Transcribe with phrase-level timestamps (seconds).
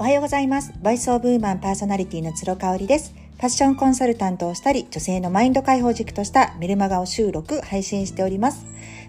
[0.00, 8.64] おはようございますボイスオブウーマンパーソナリティの鶴香織ですファッションコンサルタントをしたり女性のマインド解放軸としたメルマガを収録配信しております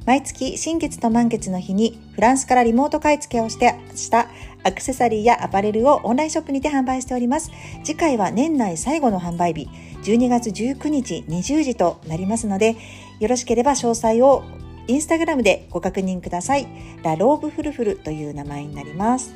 [0.06, 4.28] 毎月新月と満月の日にフランスからリモート買い付けをしてした
[4.66, 7.52] アクセサリーやアパレルをオンラインショップにて販売しております
[7.86, 9.70] 次回は年内最後の販売日
[10.04, 12.76] 12月19日20時となりますので
[13.22, 14.44] よろしければ詳細を
[14.88, 16.68] インスタグラムでご確認ください。
[17.04, 19.34] ラローブフルフルという名前になります。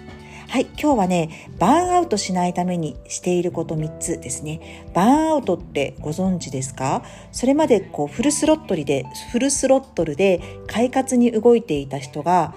[0.47, 4.89] はい、今日はね、バーンアウトしないためにしていること3つですね。
[4.93, 7.03] バーンアウトってご存知ですか？
[7.31, 12.53] それまでこうフルスロットルで、フルスロットルで快活に動いていた人が、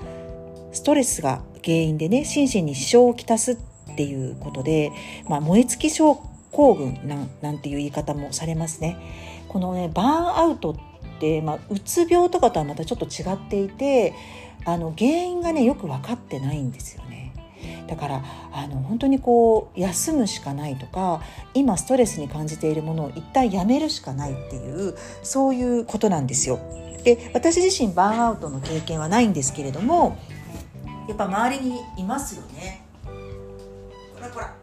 [0.72, 3.56] ストレスが原因でね、心身に支障をきたすっ
[3.96, 4.92] ていうことで、
[5.28, 6.14] まあ、燃え尽き症
[6.52, 8.96] 候群なんなんていう言い方もされますね。
[9.48, 10.76] このね、バーンアウトっ
[11.18, 14.14] て、まあ、うつ病とかとはまたちょっと違っていて
[14.64, 17.17] あの原因がねよく分かってないんですよね。
[17.88, 18.22] だから
[18.52, 21.22] あの本当にこう休むしかないとか
[21.54, 26.60] 今ストレスに感じているものを一旦やめるしかないっていうそういうことなんですよ。
[27.04, 30.18] で私自身バーンアウトの経験はないんですけれども
[31.08, 32.82] やっぱ周りにいますよね。
[34.14, 34.54] こらこら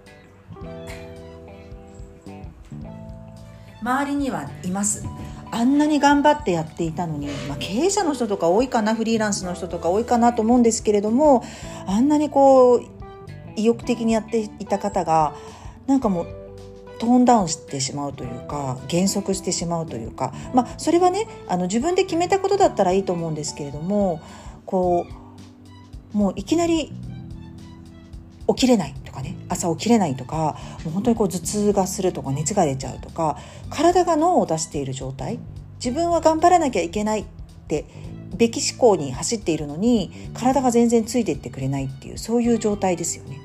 [3.82, 5.06] 周りにはいます
[5.52, 11.44] あんなに頑張ってやっていたのに、まあ、経営者の人とか多いかなフリーランスの人とか多いかなと思うんですけれども
[11.86, 12.95] あんなにこう
[13.56, 15.36] 意欲的にやっていた方が
[15.88, 16.28] なんかもう
[16.98, 24.22] トーンダウンしてしまうというか減速してしまうというかまあそれはねあの自分で決めたことだったらいいと思うんですけれども
[24.66, 25.06] こ
[26.14, 26.92] うもういきなり
[28.48, 33.38] 起きれないとかね朝起きれないとかもう本当にこう頭痛がするとか熱が出ちゃうとか
[33.70, 35.40] 体が脳を出している状態
[35.84, 37.26] 自分は頑張らなきゃいけないっ
[37.68, 37.86] て
[38.36, 43.45] べき思考に走っているのに体が全然ついていってくれないっていうそういう状態ですよね。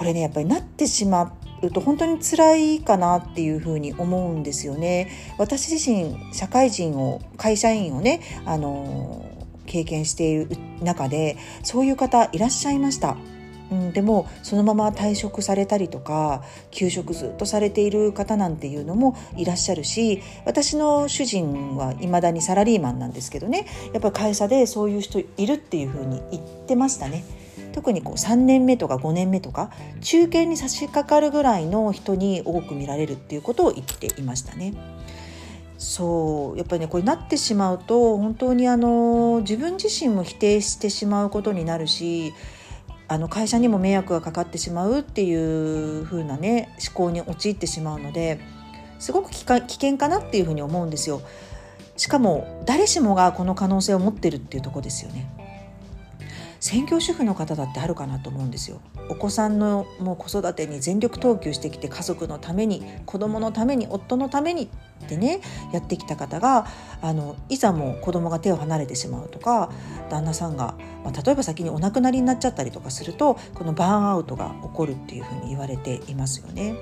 [0.00, 5.10] これねやっぱりなってしまうと本当に辛いかなっていうふうに思うんですよね。
[5.36, 9.22] 私自身社会人を会社員をねあの
[9.66, 10.48] 経験している
[10.80, 13.18] 中でそういう方いらっしゃいました。
[13.70, 27.22] うん、でもそのまま退職されたりとか休職ずっとされている方なんていうのもいらっしゃるし私の主人はいまだにサラリーマンなんですけどねやっぱり会社でそういう人いるっていうふうに言ってましたね。
[27.70, 29.70] 特にこう3年目とか5年目とか
[30.00, 34.74] 中堅に差し掛かるぐらいの人に多く見られるっていうことを言っていましたね。
[35.78, 42.34] そうやっぱりねこれなってしまうと本当にあの自分自身も否定してしまうことになるし
[43.08, 48.40] あの会社にも迷惑がかかってしまうっていう風なね思考に陥ってしまうので
[48.98, 51.22] すごく危険かなっていうふうに思うんですよ。
[51.96, 55.39] しかも誰しもがこの可能性を持ってるっていうとこですよね。
[56.60, 64.68] 専業主婦の方だってあるかなと思うんですよお子さんのもう子育てに全力投球してきて家族のために子供のために夫のために
[65.04, 65.40] ってね
[65.72, 66.66] やってきた方が
[67.00, 69.72] あのいざもう子供が手を離れてしまうとか
[70.10, 76.76] 旦那さんが、まあ、例えば先にお亡くなりになっちゃったりとかするとこのバーンアウトが起こるっていうふうに言われていますよね。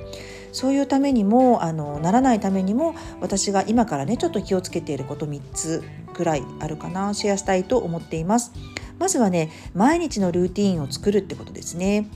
[0.51, 5.85] そういうためにもあのならないためにも私が今からねちょっと気をつけていること3つ
[6.15, 8.53] ぐらいあるかなシェアしたいと思っています。
[8.99, 12.09] まずはね毎日のルーティンを作るってことですね。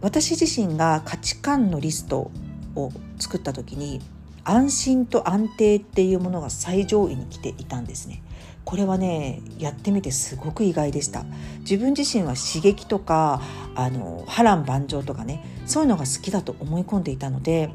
[0.00, 2.30] 私自身が価値観のリスト
[2.76, 4.00] を作った時に
[4.44, 8.22] 安心と安定っていうものが最上位に来ていたんですね。
[8.64, 11.24] これはねやってみてすごく意外でした。
[11.60, 13.42] 自分自身は刺激とか
[13.74, 17.70] あの波乱万丈とかねそういうのが好きだと思い込んでいたので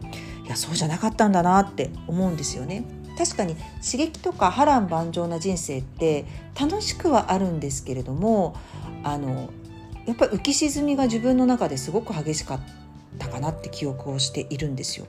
[0.45, 2.83] いやそうじゃなかったんだなって思うんですよね。
[3.17, 6.25] 確かに刺激とか波乱万丈な人生って
[6.59, 8.55] 楽しくはあるんですけれども
[9.03, 9.51] あの
[10.05, 12.59] やっぱり浮き沈みが自分の中ですごく激しかっ
[13.19, 15.05] たかなって記憶をしているんですよ。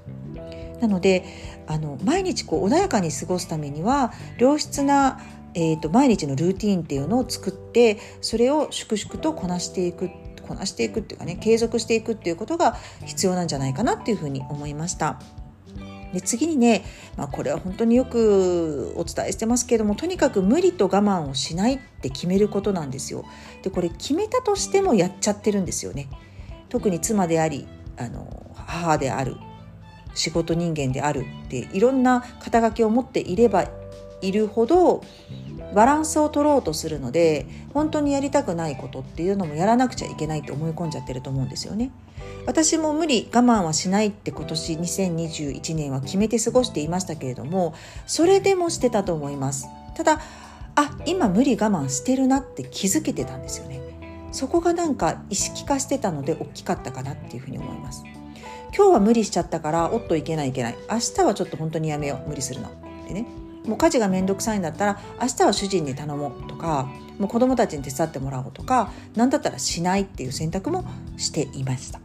[0.81, 1.25] なので
[1.66, 5.21] あの毎日こう穏やかに過ごすためには良質な、
[5.54, 10.10] えーと、毎日のルーティンっていうのを作ってそれを粛々とこなしていく
[10.47, 15.18] こなしていくっていうかね継続していくっていうことが必要なんじゃないかなっていうふうに思いました。
[16.15, 16.84] で次にね、
[17.16, 23.25] まあ、これは本当によくお伝えしてますけれどもとにかく無理と我慢をしないって決めることなんですよ。
[23.63, 26.09] でこれ決めたとしてもやっちゃってるんですよね。
[26.69, 27.66] 特に妻であり
[27.97, 29.37] あの母である
[30.15, 33.69] 仕事人間であるっていろんな肩書きを持っていれば
[34.22, 35.03] いるほど
[35.74, 41.91] バランスを取ろうとするので本当にやりたくないことっていうのもやらなくちゃいけないって思い込んじゃってると思うんですよね。
[42.47, 47.74] 私も無理我慢はしないって今年2021年は決めて過ごしていましたけれども
[48.06, 49.68] それでもしてたと思います。
[49.94, 50.21] ただ
[50.76, 53.84] あ今無理我慢してるなって気づけてたんですよね。
[54.34, 58.03] そこがなんか意識化してたので大きかったかなっていうふうに思います
[58.77, 62.68] 今日は無理しちゃったからおっといけないいけない明日はちょっと本当にやめよう無理するの
[63.06, 63.27] でね
[63.65, 66.89] もう家事が面倒くさいんだったら明日は主人に頼もうとか
[67.19, 70.84] もう子供たちに手伝ってもらおうとか何だったらしないっていう選択も
[71.16, 72.01] していました。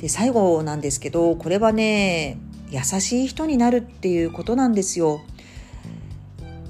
[0.00, 2.38] で最後なんですけどこれはね
[2.70, 5.20] 優しい人になるっていうことなんですよ。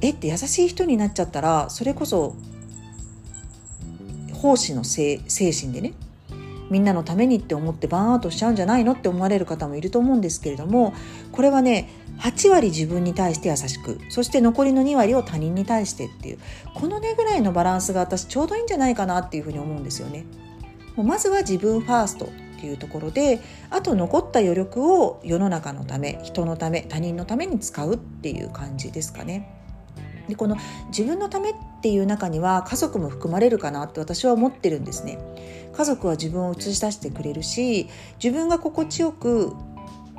[0.00, 2.34] えって優しい人になっちゃったらそれこそ
[4.34, 5.94] 奉仕の精神でね
[6.72, 10.94] みんなのためにって思ってバーンアウトしちゃうんじゃないのって思われる方もいると思うんですけれども
[11.30, 16.38] これはね8割自分に対して優しくそして残りの2割を他人に対してっていう
[16.74, 20.24] このねぐらいのバランスが私ちょうどいいんじゃないかなっていうふうに思うんですよね。
[20.96, 22.28] もうまずは自分ファーストっ
[22.60, 23.40] ていうところで
[23.70, 29.61] あと残った余力を世の中のため人のため他人のために使うっていう感じですかね。
[30.28, 30.56] でこの
[30.88, 35.18] 自分のためっていう中には家族も含まれるかなって私は思ってるんですね。
[35.72, 37.88] 家族は自分を映し出してくれるし
[38.22, 39.52] 自分が心地よく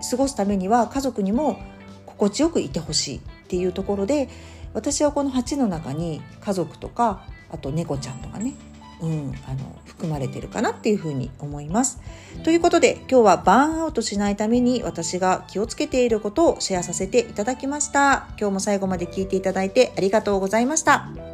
[0.10, 1.60] 過ごすためには家族にも
[2.06, 4.30] 心地よくいてほしいっていうところで
[4.74, 8.56] 私はこの8の中に家族とかあと猫ちゃんとかね
[9.04, 12.00] うん、あの含まれてるかなっていうふうに思います。
[12.44, 18.28] ということで今日はバーンアウトしないために私が気をつけていることをシェアさせていただきました。
[18.40, 21.33] 今日も最後まで聞いていただいてありがとうございました。